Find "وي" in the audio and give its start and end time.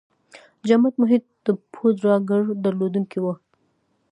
3.23-3.33